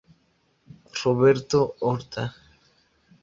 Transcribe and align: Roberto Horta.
Roberto 1.03 1.75
Horta. 1.81 2.33